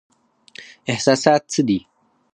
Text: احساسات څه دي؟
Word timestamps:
احساسات 0.91 1.41
څه 1.51 1.61
دي؟ 1.67 1.79